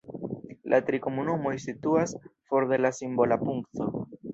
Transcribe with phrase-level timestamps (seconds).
[0.75, 3.93] La tri komunumoj situas for de la simbola punkto.